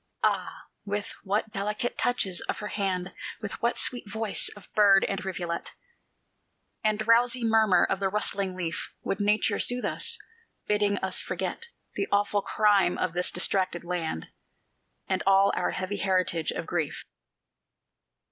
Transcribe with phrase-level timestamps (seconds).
[0.23, 5.23] Ah, with what delicate touches of her hand, With what sweet voice of bird and
[5.23, 5.73] rivulet
[6.83, 10.17] And drowsy murmur of the rustling leaf Would Nature soothe us,
[10.65, 14.29] bidding us forget The awful crime of this distracted land
[15.07, 17.05] And all our heavy heritage of grief.